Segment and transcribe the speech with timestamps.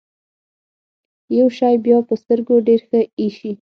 [1.37, 3.51] يو شی بيا په سترګو ډېر ښه اېسي.